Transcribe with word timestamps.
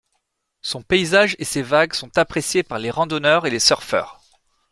Son 0.63 0.81
paysage 0.81 1.35
et 1.37 1.43
ses 1.45 1.61
vagues 1.61 1.93
sont 1.93 2.17
appréciés 2.17 2.63
par 2.63 2.79
les 2.79 2.89
randonneurs 2.89 3.45
et 3.45 3.51
les 3.51 3.59
surfeurs. 3.59 4.19